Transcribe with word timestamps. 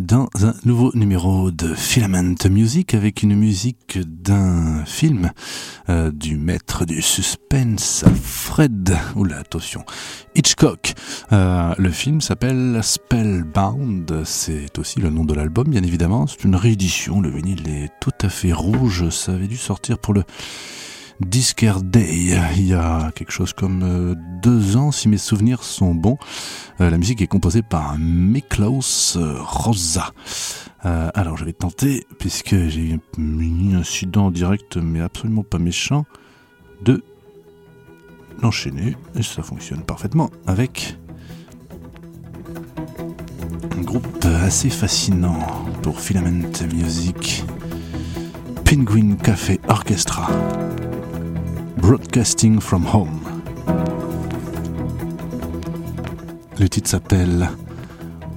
Dans 0.00 0.28
un 0.42 0.54
nouveau 0.64 0.90
numéro 0.94 1.50
de 1.50 1.74
Filament 1.74 2.34
Music 2.50 2.92
avec 2.94 3.22
une 3.22 3.34
musique 3.34 3.98
d'un 3.98 4.84
film 4.84 5.30
euh, 5.88 6.10
du 6.10 6.36
maître 6.36 6.84
du 6.84 7.00
suspense 7.00 8.04
Fred, 8.22 8.94
oula 9.16 9.38
attention, 9.38 9.84
Hitchcock. 10.34 10.92
Euh, 11.32 11.74
le 11.78 11.90
film 11.90 12.20
s'appelle 12.20 12.80
Spellbound, 12.82 14.24
c'est 14.24 14.78
aussi 14.78 15.00
le 15.00 15.08
nom 15.08 15.24
de 15.24 15.32
l'album 15.32 15.68
bien 15.68 15.82
évidemment, 15.82 16.26
c'est 16.26 16.44
une 16.44 16.56
réédition, 16.56 17.20
le 17.20 17.30
vinyle 17.30 17.66
est 17.68 17.90
tout 18.00 18.12
à 18.20 18.28
fait 18.28 18.52
rouge, 18.52 19.08
ça 19.08 19.32
avait 19.32 19.48
dû 19.48 19.56
sortir 19.56 19.98
pour 19.98 20.12
le 20.12 20.24
Discare 21.26 21.82
Day, 21.82 22.36
il 22.56 22.66
y 22.66 22.74
a 22.74 23.10
quelque 23.14 23.32
chose 23.32 23.52
comme 23.52 23.82
euh, 23.82 24.14
deux 24.42 24.76
ans, 24.76 24.92
si 24.92 25.08
mes 25.08 25.18
souvenirs 25.18 25.62
sont 25.62 25.94
bons. 25.94 26.18
Euh, 26.80 26.90
la 26.90 26.98
musique 26.98 27.22
est 27.22 27.26
composée 27.26 27.62
par 27.62 27.96
Miklaus 27.98 29.16
Rosa. 29.16 30.12
Euh, 30.84 31.10
alors 31.14 31.36
je 31.36 31.44
vais 31.44 31.52
tenter, 31.52 32.06
puisque 32.18 32.56
j'ai 32.68 32.80
eu 32.80 33.00
un 33.18 33.78
incident 33.78 34.30
direct, 34.30 34.76
mais 34.76 35.00
absolument 35.00 35.44
pas 35.44 35.58
méchant, 35.58 36.04
de 36.82 37.02
l'enchaîner, 38.40 38.96
et 39.14 39.22
ça 39.22 39.42
fonctionne 39.42 39.82
parfaitement, 39.82 40.30
avec 40.46 40.98
un 43.78 43.82
groupe 43.82 44.24
assez 44.42 44.70
fascinant 44.70 45.38
pour 45.82 46.00
Filament 46.00 46.50
Music, 46.72 47.44
Penguin 48.64 49.16
Café 49.16 49.60
Orchestra. 49.68 50.28
Broadcasting 51.82 52.60
from 52.60 52.86
Home. 52.86 53.20
Le 56.58 56.68
titre 56.68 56.88
s'appelle 56.88 57.50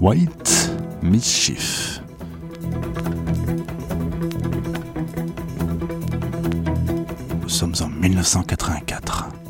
White 0.02 0.72
Mischief. 1.04 2.02
sommes 7.48 7.76
en 7.82 7.88
1984. 7.88 9.45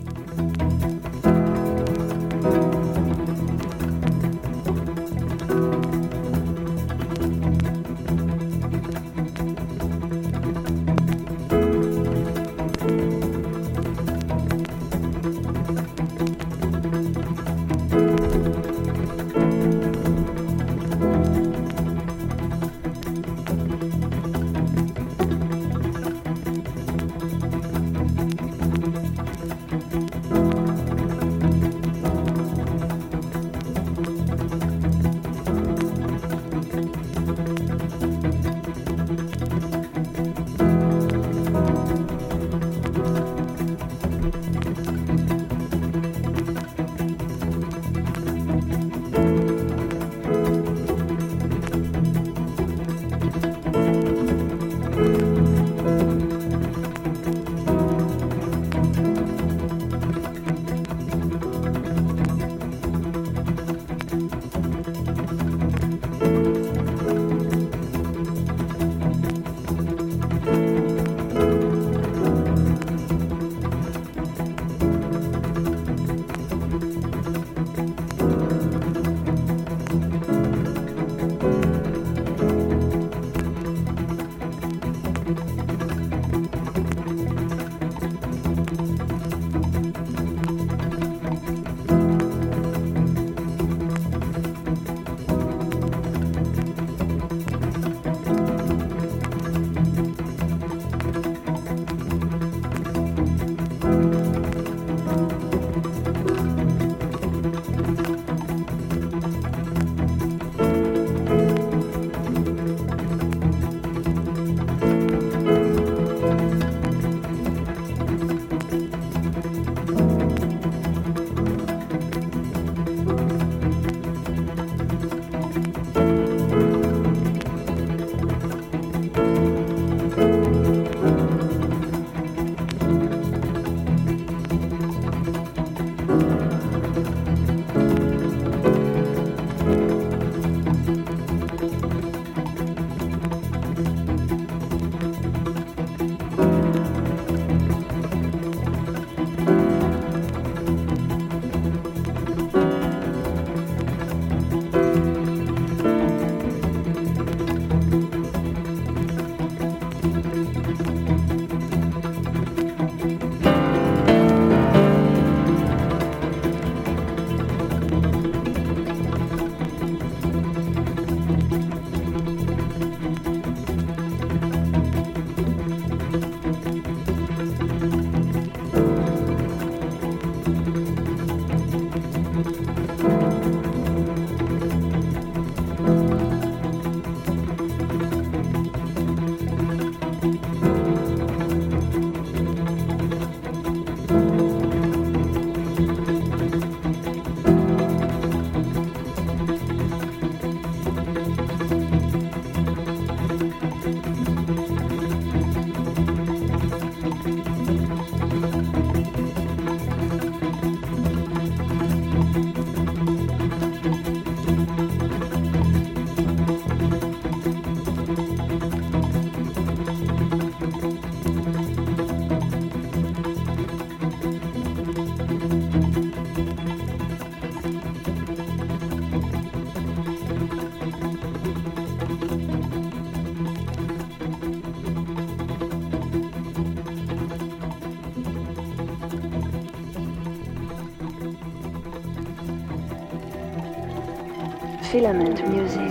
Filament 244.96 245.46
music. 245.50 245.85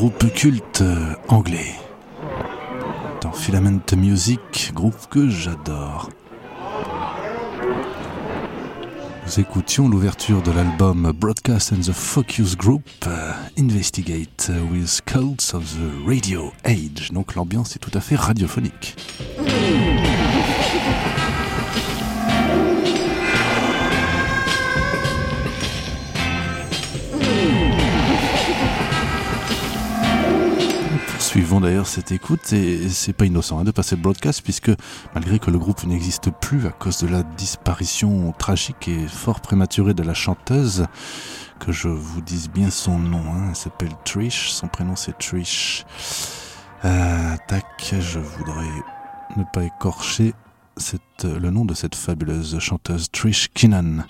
Groupe 0.00 0.32
culte 0.32 0.82
anglais. 1.28 1.74
Dans 3.20 3.32
Filament 3.32 3.82
Music, 3.98 4.72
groupe 4.72 4.96
que 5.10 5.28
j'adore. 5.28 6.08
Nous 9.26 9.40
écoutions 9.40 9.90
l'ouverture 9.90 10.40
de 10.40 10.52
l'album 10.52 11.12
Broadcast 11.14 11.74
and 11.74 11.80
the 11.82 11.92
Focus 11.92 12.56
Group 12.56 12.80
euh, 13.06 13.32
Investigate 13.58 14.50
with 14.72 15.02
Cults 15.04 15.52
of 15.52 15.64
the 15.64 16.08
Radio 16.08 16.50
Age. 16.64 17.10
Donc 17.12 17.34
l'ambiance 17.34 17.76
est 17.76 17.80
tout 17.80 17.92
à 17.92 18.00
fait 18.00 18.16
radiophonique. 18.16 18.96
D'ailleurs 31.58 31.88
cette 31.88 32.12
écoute 32.12 32.52
et 32.52 32.88
c'est 32.90 33.12
pas 33.12 33.24
innocent 33.24 33.58
hein, 33.58 33.64
de 33.64 33.72
passer 33.72 33.96
le 33.96 34.02
broadcast 34.02 34.42
puisque 34.42 34.70
malgré 35.14 35.40
que 35.40 35.50
le 35.50 35.58
groupe 35.58 35.82
n'existe 35.84 36.30
plus 36.30 36.66
à 36.66 36.70
cause 36.70 36.98
de 36.98 37.08
la 37.08 37.24
disparition 37.24 38.32
tragique 38.38 38.86
et 38.86 39.08
fort 39.08 39.40
prématurée 39.40 39.94
de 39.94 40.04
la 40.04 40.14
chanteuse, 40.14 40.86
que 41.58 41.72
je 41.72 41.88
vous 41.88 42.20
dise 42.20 42.48
bien 42.50 42.70
son 42.70 42.98
nom, 42.98 43.24
hein, 43.32 43.46
elle 43.48 43.56
s'appelle 43.56 43.92
Trish, 44.04 44.50
son 44.50 44.68
prénom 44.68 44.94
c'est 44.94 45.18
Trish. 45.18 45.84
Euh, 46.84 47.36
tac, 47.48 47.94
je 47.98 48.20
voudrais 48.20 48.70
ne 49.36 49.44
pas 49.52 49.64
écorcher 49.64 50.34
c'est 50.76 51.24
le 51.24 51.50
nom 51.50 51.64
de 51.64 51.74
cette 51.74 51.96
fabuleuse 51.96 52.58
chanteuse 52.60 53.10
Trish 53.10 53.48
Kinnan. 53.52 54.04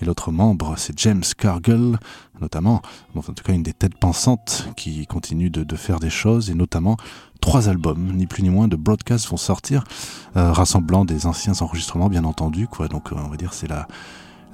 Et 0.00 0.04
l'autre 0.04 0.32
membre, 0.32 0.74
c'est 0.76 0.98
James 0.98 1.22
Cargill, 1.38 1.98
notamment, 2.40 2.82
en 3.14 3.20
tout 3.20 3.44
cas 3.44 3.52
une 3.52 3.62
des 3.62 3.72
têtes 3.72 3.96
pensantes 3.96 4.68
qui 4.76 5.06
continue 5.06 5.50
de, 5.50 5.76
faire 5.76 6.00
des 6.00 6.10
choses, 6.10 6.50
et 6.50 6.54
notamment 6.54 6.96
trois 7.40 7.68
albums, 7.68 8.12
ni 8.14 8.26
plus 8.26 8.42
ni 8.42 8.50
moins, 8.50 8.68
de 8.68 8.76
broadcast 8.76 9.28
vont 9.28 9.36
sortir, 9.36 9.84
euh, 10.36 10.52
rassemblant 10.52 11.04
des 11.04 11.26
anciens 11.26 11.54
enregistrements, 11.60 12.08
bien 12.08 12.24
entendu. 12.24 12.66
Quoi. 12.66 12.88
Donc 12.88 13.10
on 13.12 13.28
va 13.28 13.36
dire 13.36 13.54
c'est 13.54 13.68
la 13.68 13.86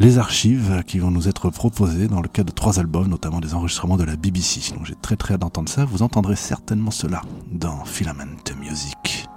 les 0.01 0.17
archives 0.17 0.83
qui 0.87 0.99
vont 0.99 1.11
nous 1.11 1.29
être 1.29 1.51
proposées 1.51 2.09
dans 2.09 2.23
le 2.23 2.29
cadre 2.29 2.49
de 2.49 2.55
trois 2.55 2.81
albums, 2.81 3.07
notamment 3.07 3.39
des 3.39 3.55
enregistrements 3.55 3.99
de 3.99 4.05
la 4.05 4.17
BBC. 4.17 4.73
Donc 4.73 4.87
j'ai 4.87 4.95
très 4.95 5.15
très 5.15 5.35
hâte 5.35 5.43
d'entendre 5.43 5.69
ça. 5.69 5.85
Vous 5.85 6.03
entendrez 6.03 6.37
certainement 6.37 6.91
cela 6.91 7.21
dans 7.53 7.85
Filament 7.85 8.41
Music. 8.59 9.29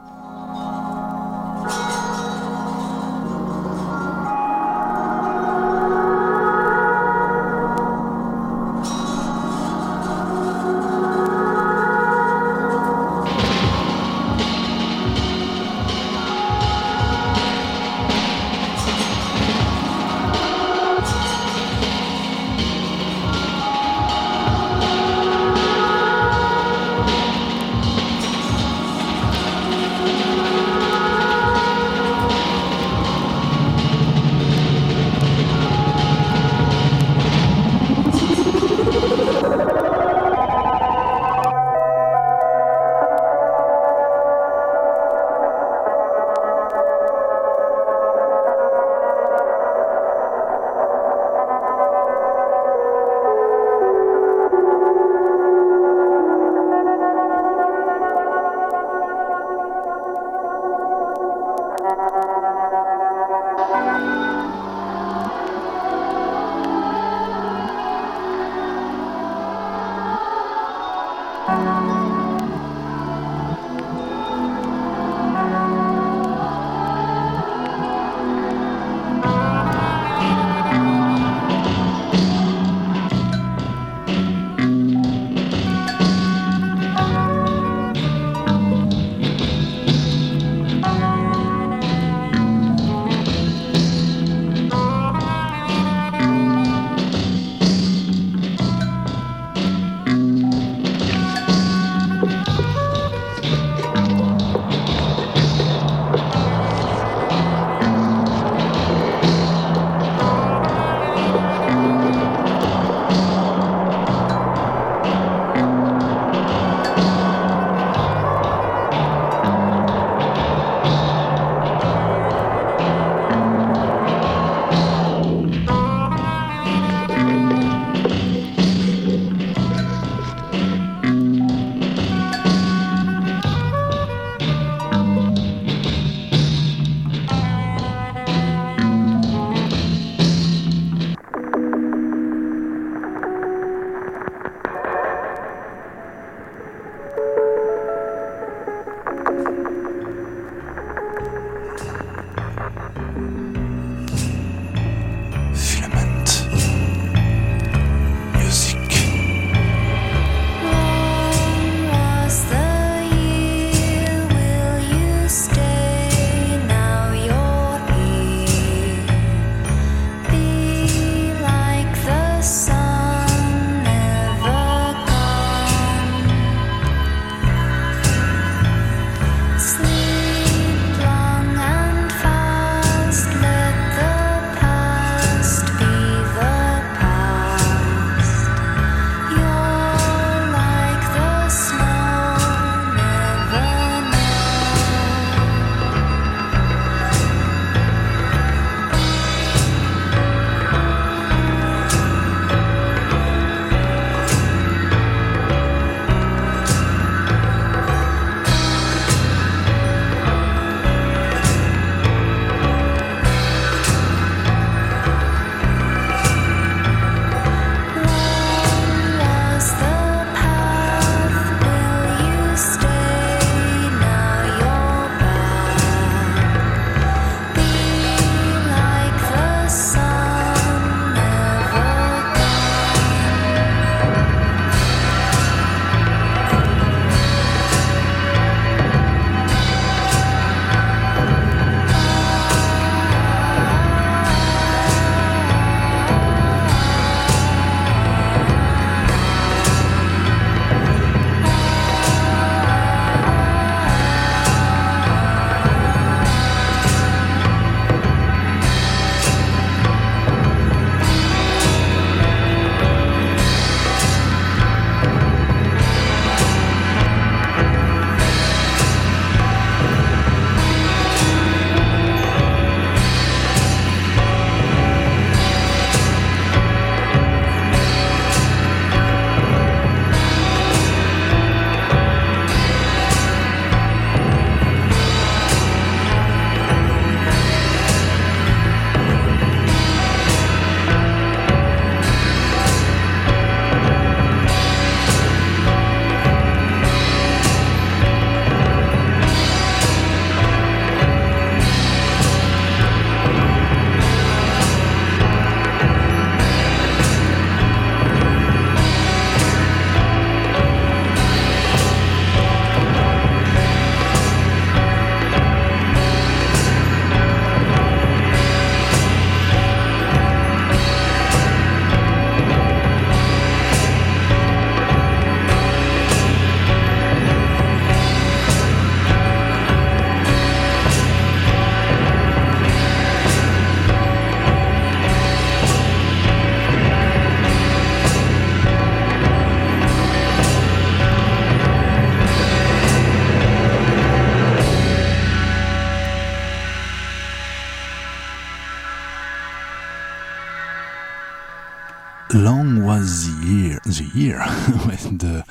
Year 354.16 354.48
de 355.12 355.42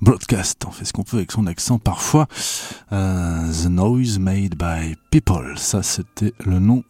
Broadcast. 0.00 0.64
On 0.66 0.70
fait 0.70 0.84
ce 0.84 0.92
qu'on 0.92 1.04
peut 1.04 1.18
avec 1.18 1.30
son 1.30 1.46
accent 1.46 1.78
parfois. 1.78 2.26
Euh, 2.92 3.52
the 3.52 3.66
Noise 3.66 4.18
Made 4.18 4.56
by 4.56 4.96
People. 5.10 5.54
Ça, 5.56 5.82
c'était 5.82 6.34
le 6.44 6.58
nom 6.58 6.84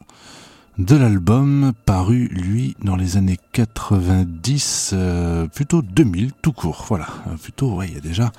de 0.79 0.97
l'album 0.97 1.73
paru, 1.85 2.29
lui, 2.29 2.77
dans 2.83 2.97
les 2.97 3.17
années 3.17 3.39
90, 3.53 4.91
euh, 4.95 5.47
plutôt 5.49 5.83
2000, 5.83 6.33
tout 6.41 6.53
court. 6.53 6.87
Voilà, 6.89 7.09
euh, 7.27 7.37
plutôt, 7.37 7.75
ouais, 7.75 7.89
il 7.89 7.95
y 7.95 7.99
a 7.99 8.01
déjà 8.01 8.33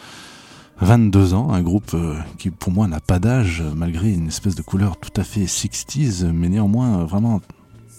22 0.81 1.33
ans, 1.33 1.51
un 1.51 1.61
groupe 1.61 1.95
qui 2.37 2.49
pour 2.49 2.71
moi 2.71 2.87
n'a 2.87 3.01
pas 3.01 3.19
d'âge, 3.19 3.61
malgré 3.75 4.13
une 4.13 4.29
espèce 4.29 4.55
de 4.55 4.61
couleur 4.61 4.97
tout 4.97 5.19
à 5.19 5.23
fait 5.23 5.43
60s, 5.43 6.31
mais 6.31 6.49
néanmoins 6.49 7.03
vraiment 7.03 7.41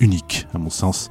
unique 0.00 0.46
à 0.54 0.58
mon 0.58 0.70
sens. 0.70 1.10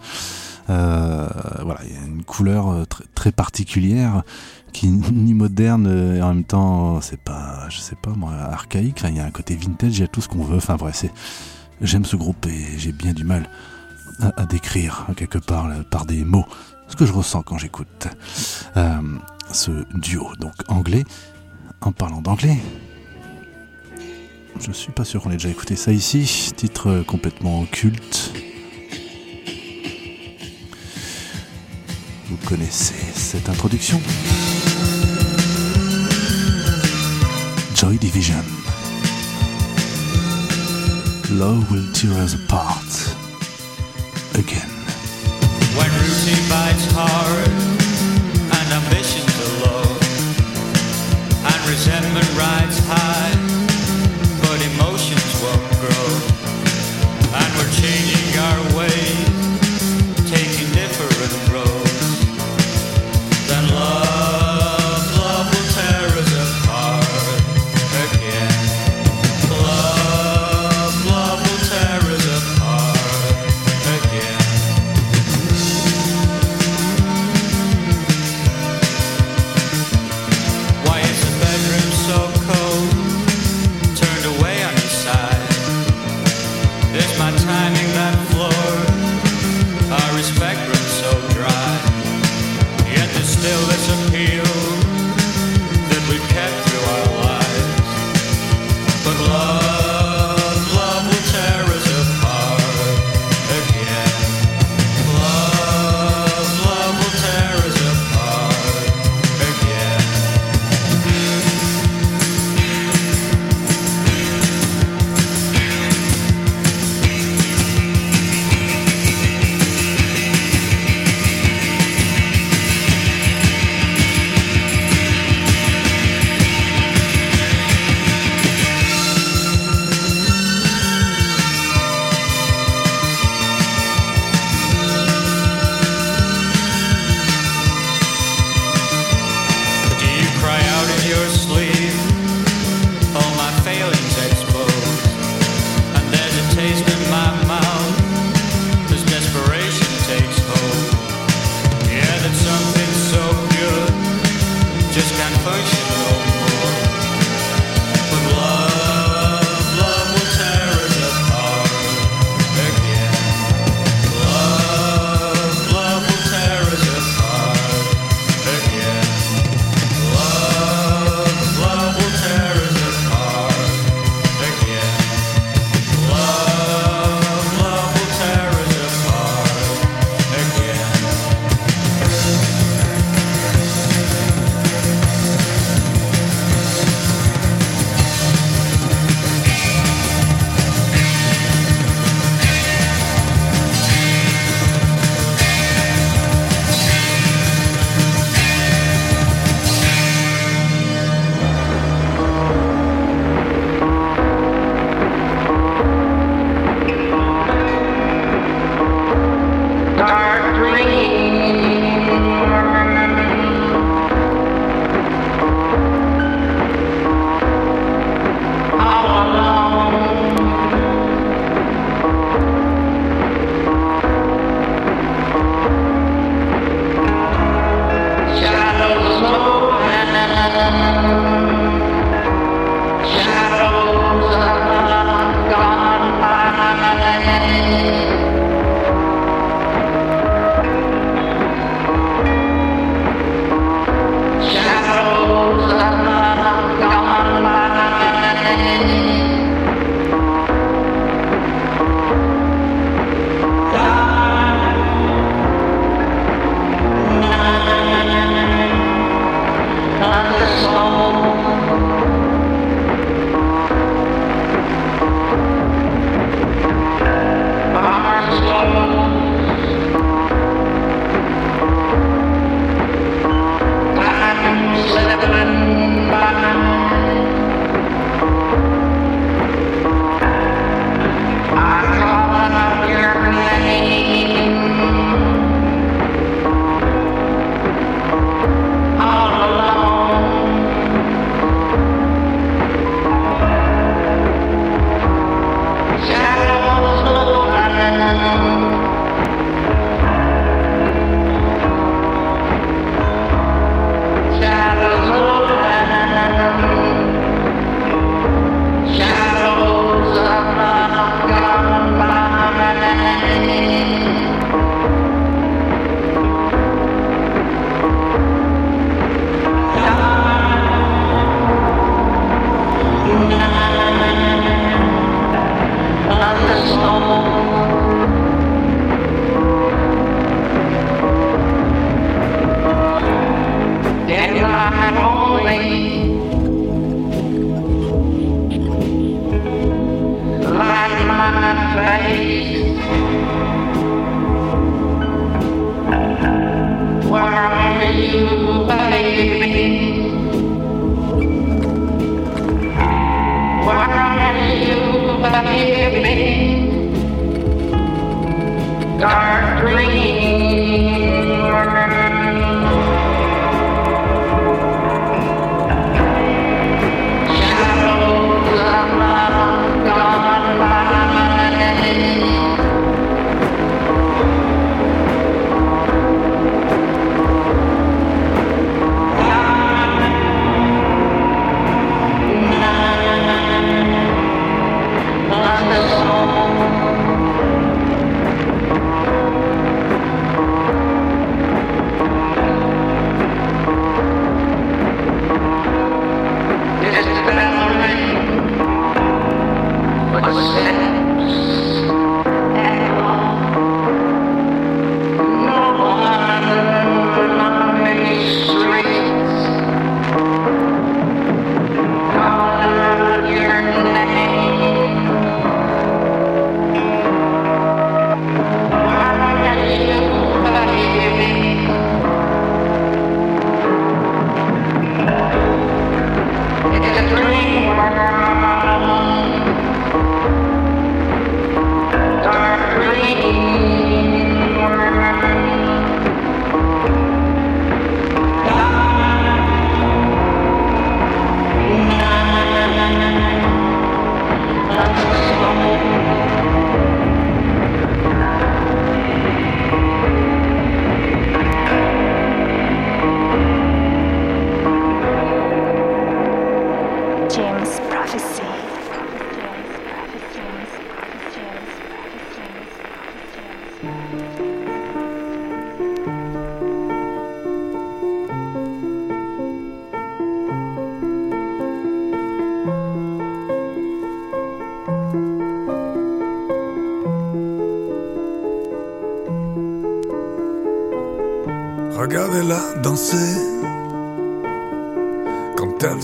Euh, 0.69 1.27
voilà, 1.63 1.79
il 1.85 1.93
y 1.93 1.97
a 1.97 2.05
une 2.05 2.23
couleur 2.23 2.69
euh, 2.69 2.83
très, 3.15 3.31
particulière 3.31 4.23
qui 4.71 4.87
ni 5.11 5.33
moderne 5.33 5.87
euh, 5.87 6.17
et 6.17 6.21
en 6.21 6.33
même 6.33 6.43
temps 6.43 7.01
c'est 7.01 7.19
pas 7.19 7.67
je 7.69 7.79
sais 7.79 7.95
pas 7.95 8.11
moi 8.11 8.33
archaïque. 8.33 9.01
Il 9.07 9.15
y 9.15 9.19
a 9.19 9.25
un 9.25 9.31
côté 9.31 9.55
vintage 9.55 9.97
il 9.97 10.01
y 10.01 10.03
a 10.03 10.07
tout 10.07 10.21
ce 10.21 10.27
qu'on 10.27 10.43
veut. 10.43 10.57
Enfin 10.57 10.75
bref 10.75 10.95
c'est 10.95 11.11
j'aime 11.81 12.05
ce 12.05 12.15
groupe 12.15 12.45
et 12.45 12.77
j'ai 12.77 12.91
bien 12.91 13.13
du 13.13 13.23
mal 13.23 13.49
à, 14.21 14.45
décrire 14.45 15.07
quelque 15.15 15.37
part 15.37 15.69
par 15.89 16.05
des 16.05 16.25
mots 16.25 16.45
ce 16.89 16.95
que 16.97 17.05
je 17.05 17.13
ressens 17.13 17.41
quand 17.43 17.57
j'écoute 17.57 18.07
ce 19.51 19.71
duo. 19.97 20.27
Donc 20.39 20.53
anglais 20.67 21.05
en 21.81 21.91
parlant 21.91 22.21
d'anglais 22.21 22.57
je 24.59 24.73
suis 24.73 24.91
pas 24.91 25.05
sûr 25.05 25.21
qu'on 25.21 25.29
ait 25.29 25.37
déjà 25.37 25.49
écouté 25.49 25.77
ça 25.77 25.93
ici. 25.93 26.51
Titre 26.57 27.01
complètement 27.07 27.63
culte 27.71 28.33
Vous 32.29 32.37
connaissez 32.47 32.93
cette 33.15 33.49
introduction 33.49 33.99
Joy 37.73 37.97
Division. 37.97 38.35
Love 41.31 41.71
will 41.71 41.91
tear 41.91 42.11
us 42.23 42.35
apart 42.35 43.28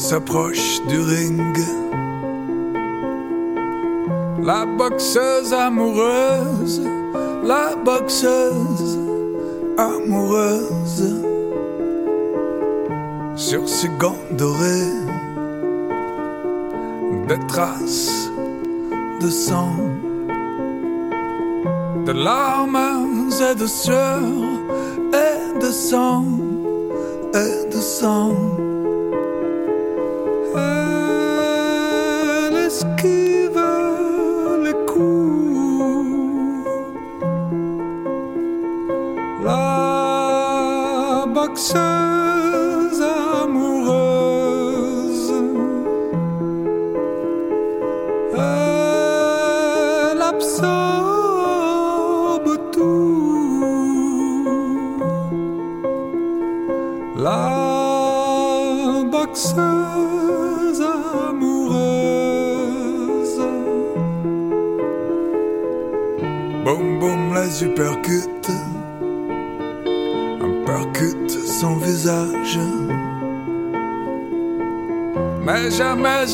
s'approche 0.10 0.84
du 0.88 1.00
ring. 1.00 1.58
La 4.44 4.64
boxeuse 4.78 5.52
amoureuse, 5.52 6.84
la 7.44 7.76
boxeuse 7.84 9.00
amoureuse 9.78 11.24
sur 13.36 13.68
ses 13.68 13.90
gants 13.98 14.26
dorés, 14.38 14.94
des 17.28 17.40
traces 17.48 18.30
de 19.22 19.30
sang, 19.30 19.76
de 22.06 22.12
larmes 22.12 23.32
et 23.50 23.56
de 23.56 23.66
sueur 23.66 24.22
et 25.26 25.60
de 25.60 25.72
sang 25.72 26.26
et 27.34 27.74
de 27.74 27.82
sang. 27.82 28.65
La 41.56 42.05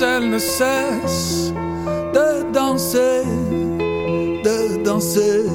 elle 0.02 0.30
ne 0.30 0.40
cesse 0.40 1.54
de 2.14 2.52
danser, 2.54 3.24
de 4.44 4.84
danser. 4.84 5.46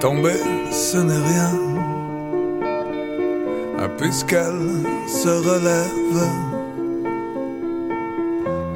Tomber, 0.00 0.40
ce 0.70 0.98
n'est 0.98 1.14
rien 1.14 1.68
ah, 3.80 3.88
puisqu'elle 3.96 4.82
se 5.06 5.28
relève. 5.28 6.28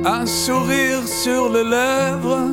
Un 0.05 0.27
sourire 0.27 1.07
sur 1.07 1.49
les 1.53 1.65
lèvres, 1.65 2.51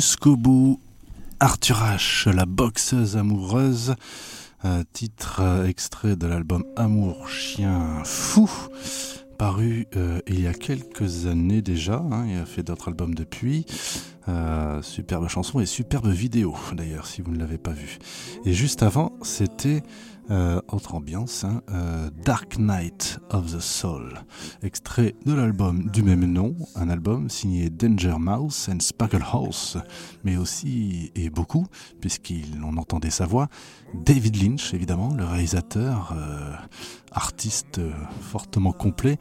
Jusqu'au 0.00 0.34
bout, 0.34 0.80
Arthur 1.40 1.76
H, 1.82 2.30
la 2.30 2.46
boxeuse 2.46 3.18
amoureuse, 3.18 3.96
titre 4.94 5.42
euh, 5.42 5.66
extrait 5.66 6.16
de 6.16 6.26
l'album 6.26 6.64
Amour 6.74 7.28
Chien 7.28 8.02
Fou, 8.04 8.50
paru 9.36 9.88
euh, 9.96 10.22
il 10.26 10.40
y 10.40 10.46
a 10.46 10.54
quelques 10.54 11.26
années 11.26 11.60
déjà, 11.60 11.96
hein, 11.96 12.26
il 12.26 12.38
a 12.38 12.46
fait 12.46 12.62
d'autres 12.62 12.88
albums 12.88 13.14
depuis. 13.14 13.66
Euh, 14.30 14.82
superbe 14.82 15.28
chanson 15.28 15.60
et 15.60 15.66
superbe 15.66 16.08
vidéo 16.08 16.54
d'ailleurs 16.72 17.06
si 17.06 17.20
vous 17.20 17.32
ne 17.32 17.38
l'avez 17.38 17.58
pas 17.58 17.72
vu. 17.72 17.98
Et 18.44 18.52
juste 18.52 18.82
avant, 18.82 19.12
c'était 19.22 19.82
euh, 20.30 20.60
autre 20.68 20.94
ambiance, 20.94 21.42
hein, 21.42 21.62
euh, 21.70 22.10
Dark 22.24 22.58
Night 22.58 23.18
of 23.30 23.52
the 23.52 23.58
Soul, 23.58 24.20
extrait 24.62 25.16
de 25.26 25.32
l'album 25.32 25.90
du 25.90 26.04
même 26.04 26.24
nom, 26.24 26.54
un 26.76 26.88
album 26.88 27.28
signé 27.28 27.70
Danger 27.70 28.14
Mouse 28.18 28.68
and 28.68 28.78
Sparkle 28.80 29.24
House, 29.32 29.76
mais 30.22 30.36
aussi, 30.36 31.10
et 31.16 31.30
beaucoup, 31.30 31.66
puisqu'on 32.00 32.76
entendait 32.76 33.10
sa 33.10 33.26
voix, 33.26 33.48
David 33.94 34.40
Lynch 34.40 34.72
évidemment, 34.72 35.12
le 35.14 35.24
réalisateur, 35.24 36.14
artiste 37.10 37.80
fortement 38.20 38.72
complet, 38.72 39.18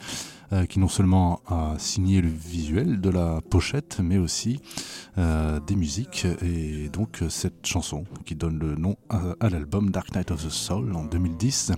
euh, 0.51 0.65
qui 0.65 0.79
non 0.79 0.87
seulement 0.87 1.41
a 1.45 1.75
signé 1.77 2.21
le 2.21 2.27
visuel 2.27 3.01
de 3.01 3.09
la 3.11 3.39
pochette, 3.39 3.99
mais 4.03 4.17
aussi 4.17 4.59
euh, 5.19 5.59
des 5.59 5.75
musiques. 5.75 6.25
Et 6.41 6.89
donc 6.89 7.23
cette 7.29 7.67
chanson 7.67 8.05
qui 8.25 8.33
donne 8.33 8.57
le 8.57 8.75
nom 8.75 8.95
à, 9.09 9.49
l'album 9.49 9.91
Dark 9.91 10.11
Knight 10.15 10.31
of 10.31 10.43
the 10.43 10.49
Soul 10.49 10.95
en 10.95 11.03
2010. 11.05 11.73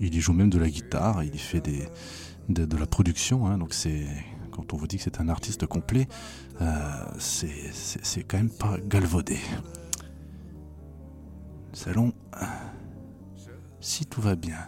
Il 0.00 0.12
y 0.12 0.20
joue 0.20 0.32
même 0.32 0.50
de 0.50 0.58
la 0.58 0.68
guitare, 0.68 1.22
il 1.22 1.32
y 1.32 1.38
fait 1.38 1.62
de, 2.48 2.76
la 2.76 2.86
production. 2.86 3.46
Hein, 3.46 3.58
donc 3.58 3.74
c'est 3.74 4.06
quand 4.50 4.72
on 4.74 4.76
vous 4.76 4.88
dit 4.88 4.96
que 4.96 5.04
c'est 5.04 5.20
un 5.20 5.28
artiste 5.28 5.66
complet, 5.66 6.08
euh, 6.60 7.04
c'est 7.18 8.24
quand 8.24 8.38
même 8.38 8.50
pas 8.50 8.76
galvaudé. 8.84 9.38
Nous 11.72 11.88
allons, 11.88 12.12
si 13.78 14.04
tout 14.04 14.20
va 14.20 14.34
bien, 14.34 14.58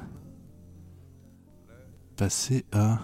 passer 2.17 2.65
à 2.71 3.01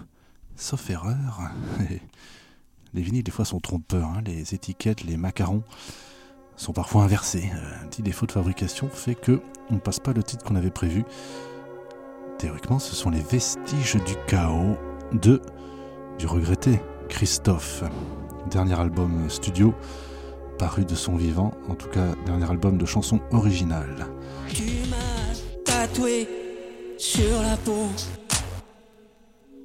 sauf 0.59 0.89
erreur, 0.89 1.39
les 2.93 3.01
vinyles 3.01 3.23
des 3.23 3.31
fois 3.31 3.45
sont 3.45 3.59
trompeurs, 3.59 4.07
hein. 4.07 4.21
les 4.25 4.53
étiquettes, 4.53 5.03
les 5.03 5.17
macarons 5.17 5.63
sont 6.57 6.73
parfois 6.73 7.03
inversés. 7.03 7.49
Euh, 7.55 7.83
un 7.83 7.87
petit 7.87 8.03
défaut 8.03 8.25
de 8.25 8.31
fabrication 8.31 8.89
fait 8.89 9.15
que 9.15 9.41
on 9.69 9.75
ne 9.75 9.79
passe 9.79 9.99
pas 9.99 10.11
le 10.11 10.21
titre 10.21 10.43
qu'on 10.43 10.55
avait 10.55 10.71
prévu. 10.71 11.05
Théoriquement, 12.37 12.79
ce 12.79 12.95
sont 12.95 13.09
les 13.09 13.21
vestiges 13.21 13.95
du 13.95 14.15
chaos 14.27 14.77
de 15.13 15.41
du 16.17 16.27
regretté 16.27 16.81
Christophe. 17.07 17.83
Dernier 18.49 18.77
album 18.77 19.29
studio 19.29 19.73
paru 20.57 20.83
de 20.83 20.95
son 20.95 21.15
vivant, 21.15 21.53
en 21.69 21.75
tout 21.75 21.87
cas 21.87 22.13
dernier 22.25 22.49
album 22.49 22.77
de 22.77 22.85
chansons 22.85 23.21
originales. 23.31 24.07
Tu 24.49 24.63
m'as 24.89 25.63
tatoué 25.63 26.27
sur 26.97 27.41
la 27.41 27.55
peau 27.55 27.87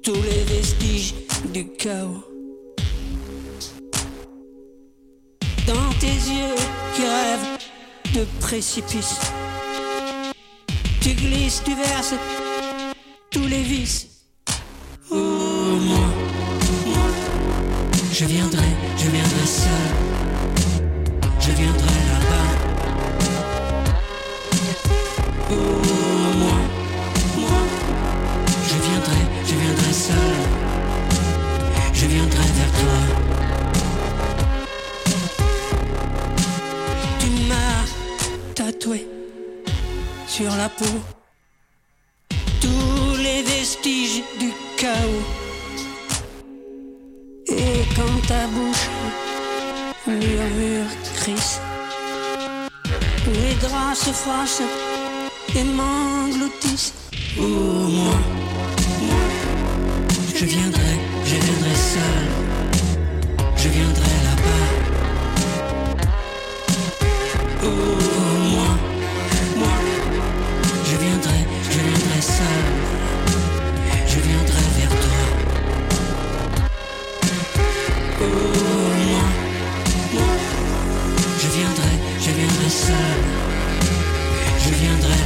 tous 0.05 0.13
les 0.21 0.43
vestiges 0.43 1.15
du 1.51 1.67
chaos. 1.67 2.23
Dans 5.65 5.91
tes 5.99 6.05
yeux 6.05 6.55
qui 6.93 7.01
rêvent 7.01 7.57
de 8.13 8.23
précipice, 8.39 9.19
tu 11.01 11.09
glisses, 11.13 11.63
tu 11.65 11.73
verses 11.73 12.13
tous 13.31 13.47
les 13.47 13.63
vices. 13.63 14.07
Oh, 15.09 15.15
moi, 15.15 16.07
moi, 16.85 17.07
je 18.13 18.25
viendrai, 18.25 18.71
je 18.97 19.09
viendrai 19.09 19.45
seul, 19.47 19.89
je 21.39 21.51
viendrai 21.51 21.95
là-bas. 22.11 22.75
Seul, 29.95 30.35
je 31.93 32.05
viendrai 32.05 32.47
vers 32.59 32.71
toi. 32.81 32.97
Tu 37.19 37.27
m'as 37.49 37.85
tatoué 38.53 39.07
sur 40.27 40.53
la 40.55 40.69
peau 40.69 40.95
tous 42.59 43.15
les 43.23 43.41
vestiges 43.43 44.21
du 44.39 44.51
chaos. 44.77 45.25
Et 47.47 47.77
quand 47.95 48.17
ta 48.27 48.47
bouche 48.47 48.89
murmure 50.07 50.91
crise, 51.15 51.61
les 53.27 53.55
draps 53.63 53.99
se 54.05 54.11
froissent 54.11 54.69
et 55.55 55.63
m'engloutissent. 55.63 56.93
Oh, 57.39 57.43
moi, 57.43 58.17
je 60.37 60.45
viendrai, 60.45 60.99
je 61.23 61.35
viendrai 61.35 61.75
seul, 61.75 62.27
je 63.55 63.69
viendrai 63.69 64.15
là-bas. 64.27 64.67
Oh, 67.63 67.67
moi, 68.53 68.71
moi, 69.55 69.77
je 70.83 70.95
viendrai, 70.97 71.41
je 71.63 71.79
viendrai 71.87 72.21
seul, 72.21 72.65
je 74.07 74.19
viendrai 74.27 74.65
vers 74.77 74.93
toi. 75.03 75.23
Oh, 78.21 78.25
moi, 79.09 79.27
moi, 80.15 80.35
je 81.41 81.47
viendrai, 81.57 81.95
je 82.19 82.31
viendrai 82.31 82.69
seul, 82.69 83.19
je 84.65 84.69
viendrai 84.81 85.24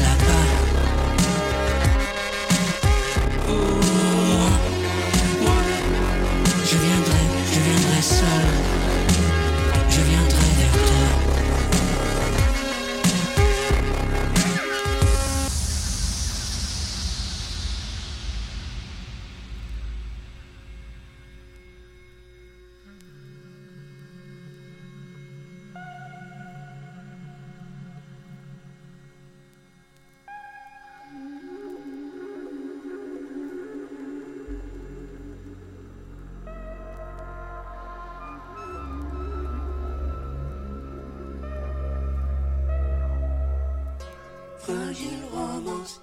frágil 44.70 45.26
vamos, 45.34 45.99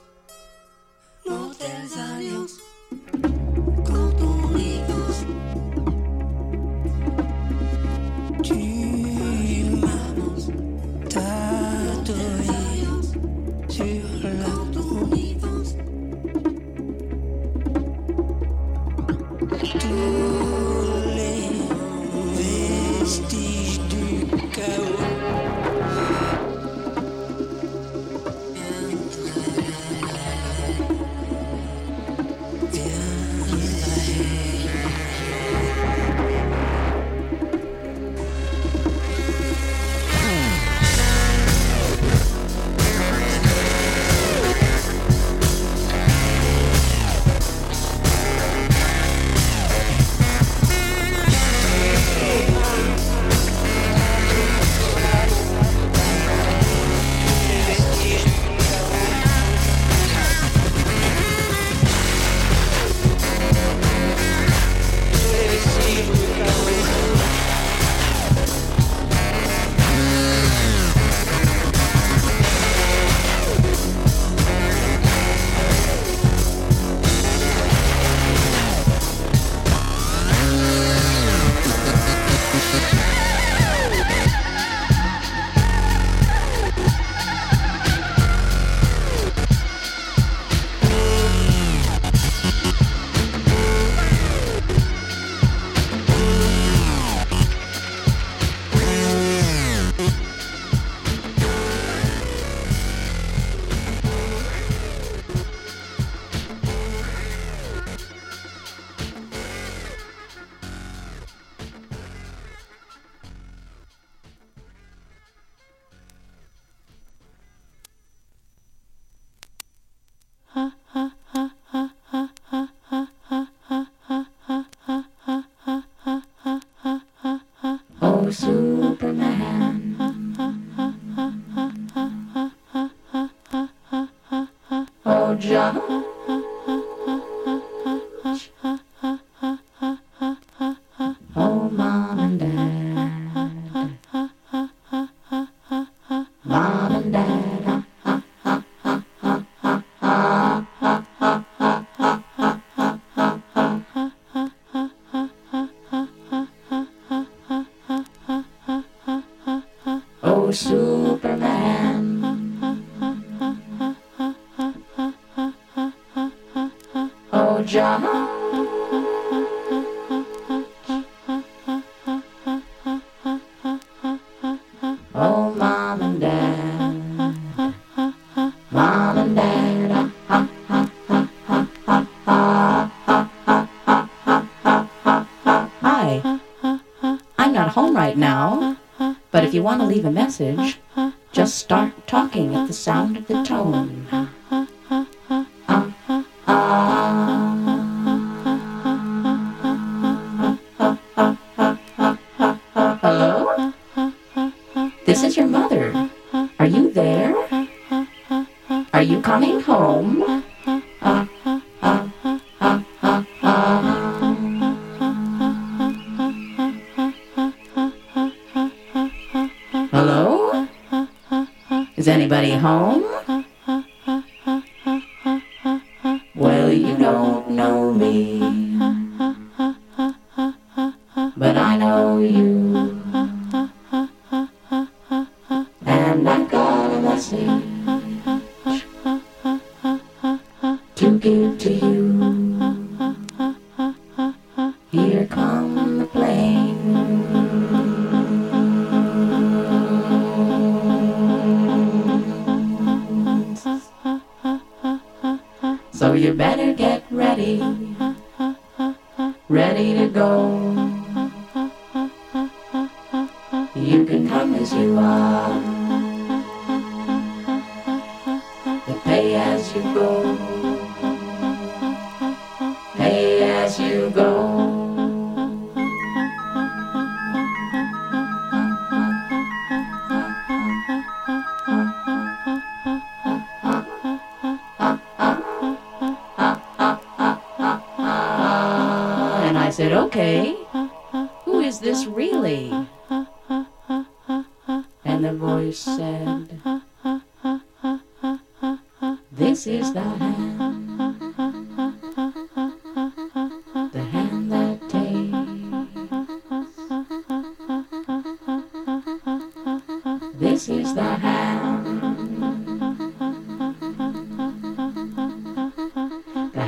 no 1.24 1.54
te. 1.54 1.66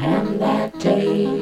And 0.09 0.40
that 0.40 0.78
day. 0.78 1.38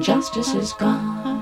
Justice 0.00 0.54
is 0.54 0.72
gone. 0.74 1.35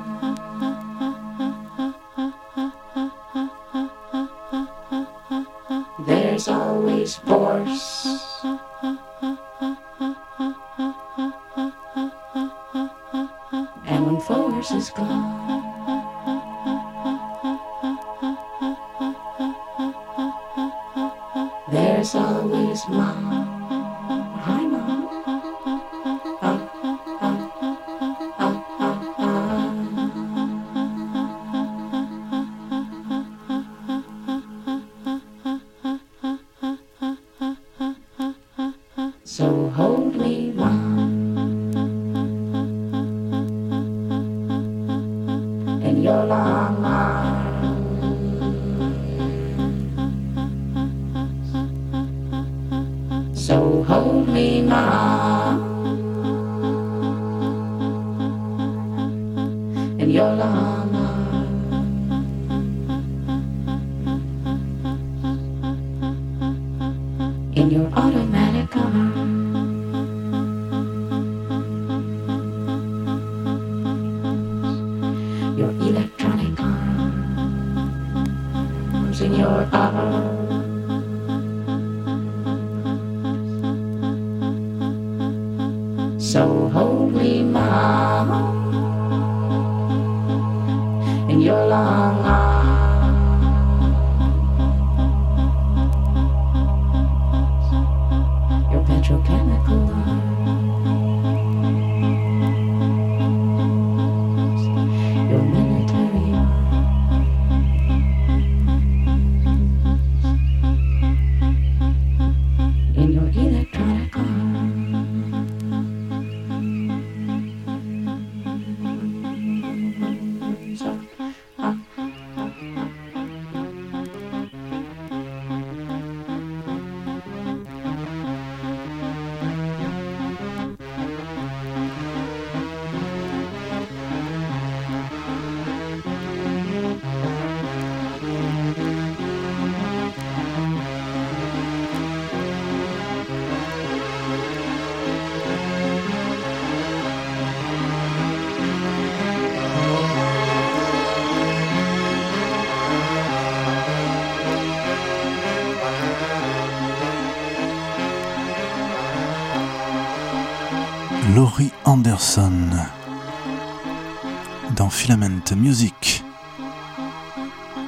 Dans 164.77 164.89
Filament 164.89 165.41
Music. 165.57 166.23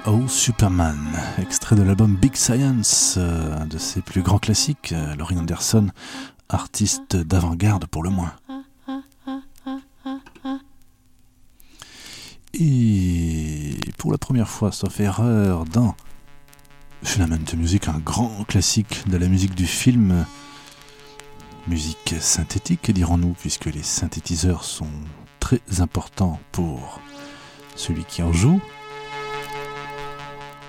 Oh 0.05 0.27
Superman, 0.27 0.99
extrait 1.39 1.77
de 1.77 1.83
l'album 1.83 2.16
Big 2.16 2.35
Science, 2.35 3.14
euh, 3.18 3.57
un 3.57 3.66
de 3.66 3.79
ses 3.79 4.01
plus 4.01 4.22
grands 4.22 4.41
classiques. 4.41 4.91
euh, 4.91 5.14
Laurie 5.14 5.39
Anderson, 5.39 5.91
artiste 6.49 7.14
d'avant-garde 7.14 7.87
pour 7.87 8.03
le 8.03 8.11
moins. 8.11 8.33
Et 12.53 13.79
pour 13.97 14.11
la 14.11 14.18
première 14.18 14.49
fois, 14.49 14.72
sauf 14.72 14.99
erreur, 14.99 15.66
dans 15.66 15.95
Filament 17.05 17.39
Music, 17.57 17.87
un 17.87 17.99
grand 17.99 18.43
classique 18.49 19.05
de 19.09 19.18
la 19.18 19.29
musique 19.29 19.55
du 19.55 19.66
film, 19.66 20.27
musique 21.69 22.14
synthétique, 22.21 22.91
dirons-nous, 22.91 23.35
puisque 23.39 23.67
les 23.67 23.83
synthétiseurs 23.83 24.64
sont 24.64 24.91
très 25.41 25.61
importants 25.81 26.41
pour 26.53 27.01
celui 27.75 28.05
qui 28.05 28.23
en 28.23 28.33
joue. 28.33 28.61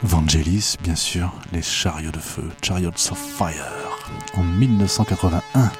Vangelis, 0.04 0.76
bien 0.84 0.96
sûr, 0.96 1.34
les 1.52 1.62
chariots 1.62 2.12
de 2.12 2.20
feu, 2.20 2.50
Chariots 2.62 2.90
of 2.90 3.18
Fire, 3.18 4.10
en 4.36 4.44
1981. 4.44 5.72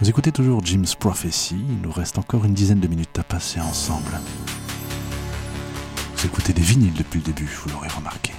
Vous 0.00 0.08
écoutez 0.08 0.32
toujours 0.32 0.64
Jim's 0.64 0.94
Prophecy, 0.94 1.56
il 1.68 1.80
nous 1.80 1.92
reste 1.92 2.18
encore 2.18 2.44
une 2.44 2.54
dizaine 2.54 2.80
de 2.80 2.88
minutes 2.88 3.18
à 3.18 3.22
passer 3.22 3.60
ensemble. 3.60 4.20
Vous 6.16 6.26
écoutez 6.26 6.52
des 6.52 6.62
vinyles 6.62 6.94
depuis 6.94 7.20
le 7.20 7.26
début, 7.26 7.48
vous 7.62 7.70
l'aurez 7.70 7.88
remarqué. 7.88 8.32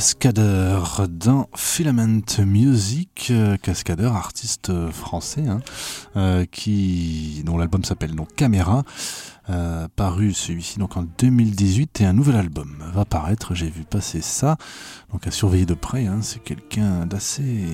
Cascadeur 0.00 1.06
dans 1.10 1.50
Filament 1.54 2.22
Music, 2.46 3.26
euh, 3.32 3.58
Cascadeur, 3.58 4.16
artiste 4.16 4.72
français, 4.90 5.46
hein, 5.46 5.60
euh, 6.16 6.46
qui, 6.50 7.42
dont 7.44 7.58
l'album 7.58 7.84
s'appelle 7.84 8.14
donc 8.14 8.34
Caméra, 8.34 8.82
euh, 9.50 9.88
paru 9.96 10.32
celui-ci 10.32 10.78
donc 10.78 10.96
en 10.96 11.02
2018 11.02 12.00
et 12.00 12.06
un 12.06 12.14
nouvel 12.14 12.36
album 12.36 12.82
va 12.94 13.04
paraître, 13.04 13.54
j'ai 13.54 13.68
vu 13.68 13.82
passer 13.82 14.22
ça, 14.22 14.56
donc 15.12 15.26
à 15.26 15.30
surveiller 15.30 15.66
de 15.66 15.74
près, 15.74 16.06
hein, 16.06 16.20
c'est 16.22 16.42
quelqu'un 16.42 17.04
d'assez 17.04 17.66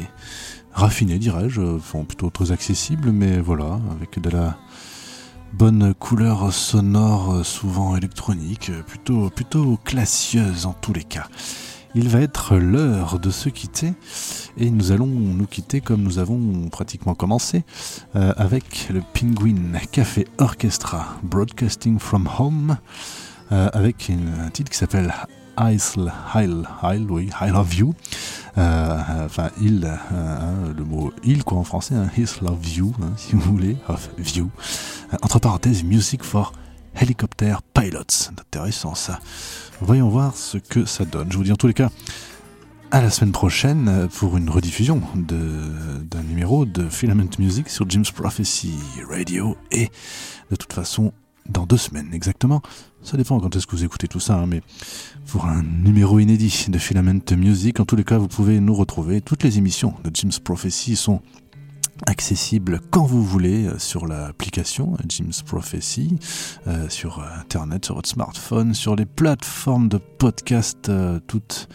raffiné 0.73 1.21
dirais-je, 1.21 1.61
enfin, 1.61 2.03
plutôt 2.03 2.31
très 2.31 2.51
accessible, 2.51 3.13
mais 3.13 3.39
voilà, 3.39 3.79
avec 3.93 4.19
de 4.19 4.31
la 4.31 4.59
bonne 5.53 5.95
couleur 5.95 6.53
sonore, 6.53 7.47
souvent 7.47 7.95
électronique, 7.95 8.73
plutôt, 8.85 9.31
plutôt 9.31 9.79
classieuse 9.85 10.67
en 10.67 10.73
tous 10.73 10.93
les 10.93 11.05
cas 11.05 11.29
il 11.97 12.11
va 12.11 12.21
être 12.21 12.57
l'heure 12.57 13.19
de 13.19 13.31
se 13.31 13.49
quitter 13.49 13.95
et 14.59 14.69
nous 14.69 14.93
allons 14.93 15.07
nous 15.07 15.47
quitter 15.47 15.81
comme 15.81 16.03
nous 16.03 16.19
avons 16.19 16.69
pratiquement 16.69 17.15
commencé 17.15 17.65
euh, 18.17 18.35
avec 18.37 18.91
le 18.91 19.01
Penguin 19.01 19.79
Café 19.91 20.27
Orchestra 20.37 21.17
Broadcasting 21.23 21.99
from 21.99 22.29
Home 22.39 22.77
euh, 23.51 23.71
avec 23.73 24.11
un 24.11 24.51
titre 24.51 24.71
qui 24.71 24.77
s'appelle 24.77 25.15
Isle, 25.59 26.13
Isle, 26.35 26.69
Isle, 26.85 27.11
oui, 27.11 27.31
you. 27.79 27.95
Euh, 28.59 29.25
enfin, 29.25 29.49
il, 29.63 29.87
hein, 29.87 30.75
le 30.77 30.85
mot 30.85 31.15
il 31.25 31.45
quoi 31.45 31.57
en 31.57 31.65
français, 31.65 31.95
hein, 31.95 32.11
his 32.15 32.43
love 32.43 32.69
you, 32.69 32.93
hein, 33.03 33.13
si 33.17 33.35
vous 33.35 33.41
voulez, 33.41 33.79
of 33.89 34.11
view. 34.19 34.51
entre 35.23 35.39
parenthèses, 35.39 35.83
music 35.83 36.23
for 36.23 36.53
helicopter 36.95 37.57
pilots. 37.73 38.31
Intéressant 38.39 38.95
ça. 38.95 39.19
Voyons 39.81 40.09
voir 40.09 40.37
ce 40.37 40.59
que 40.59 40.85
ça 40.87 41.05
donne. 41.05 41.31
Je 41.31 41.37
vous 41.37 41.45
dis 41.45 41.53
en 41.53 41.57
tous 41.57 41.67
les 41.67 41.75
cas 41.75 41.91
à 42.91 43.03
la 43.03 43.11
semaine 43.11 43.33
prochaine 43.33 44.09
pour 44.15 44.37
une 44.37 44.49
rediffusion 44.49 45.03
d'un 45.15 46.23
numéro 46.23 46.65
de 46.65 46.89
Filament 46.89 47.29
Music 47.39 47.69
sur 47.69 47.89
Jim's 47.89 48.11
Prophecy 48.11 48.75
Radio 49.09 49.57
et 49.71 49.91
de 50.51 50.57
toute 50.57 50.73
façon 50.73 51.13
dans 51.49 51.67
deux 51.67 51.77
semaines 51.77 52.09
exactement. 52.15 52.63
Ça 53.03 53.17
dépend 53.17 53.39
quand 53.39 53.55
est-ce 53.55 53.67
que 53.67 53.77
vous 53.77 53.85
écoutez 53.85 54.09
tout 54.09 54.19
ça, 54.19 54.37
hein, 54.37 54.47
mais 54.47 54.63
pour 55.27 55.45
un 55.45 55.63
numéro 55.63 56.19
inédit 56.19 56.67
de 56.69 56.79
Filament 56.79 57.21
Music, 57.37 57.79
en 57.79 57.85
tous 57.85 57.97
les 57.97 58.05
cas, 58.05 58.19
vous 58.19 58.29
pouvez 58.29 58.61
nous 58.61 58.75
retrouver. 58.75 59.21
Toutes 59.21 59.43
les 59.45 59.59
émissions 59.59 59.95
de 60.03 60.11
Jim's 60.13 60.39
Prophecy 60.39 60.97
sont 60.97 61.21
accessible 62.07 62.81
quand 62.91 63.05
vous 63.05 63.25
voulez 63.25 63.67
euh, 63.67 63.79
sur 63.79 64.07
l'application 64.07 64.97
Jim's 65.09 65.43
Prophecy, 65.43 66.19
euh, 66.67 66.89
sur 66.89 67.25
Internet, 67.41 67.85
sur 67.85 67.95
votre 67.95 68.09
smartphone, 68.09 68.75
sur 68.75 68.97
les 68.97 69.07
plateformes 69.07 69.89
de 69.89 69.99
podcast, 69.99 70.89
euh, 70.89 71.19
toutes 71.27 71.69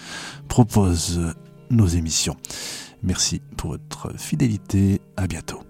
proposent 0.47 1.33
nos 1.69 1.87
émissions. 1.87 2.37
Merci 3.03 3.41
pour 3.57 3.71
votre 3.71 4.17
fidélité, 4.17 5.01
à 5.17 5.27
bientôt. 5.27 5.63